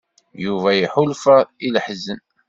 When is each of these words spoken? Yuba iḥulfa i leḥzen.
Yuba 0.43 0.69
iḥulfa 0.83 1.37
i 1.65 1.67
leḥzen. 1.73 2.19